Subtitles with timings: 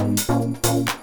[0.00, 0.99] Música